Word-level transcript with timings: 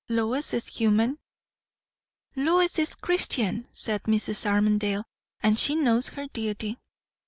Lois 0.09 0.51
is 0.55 0.65
human." 0.65 1.19
"Lois 2.35 2.79
is 2.79 2.95
Christian," 2.95 3.67
said 3.71 4.01
Mrs. 4.05 4.47
Armadale; 4.47 5.05
"and 5.41 5.59
she 5.59 5.75
knows 5.75 6.07
her 6.07 6.25
duty." 6.33 6.79